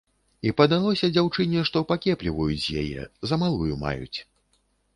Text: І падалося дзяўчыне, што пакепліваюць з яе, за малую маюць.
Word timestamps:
І 0.47 0.53
падалося 0.61 1.09
дзяўчыне, 1.17 1.59
што 1.71 1.83
пакепліваюць 1.93 2.59
з 2.65 2.69
яе, 2.87 3.07
за 3.33 3.41
малую 3.45 3.73
маюць. 3.87 4.17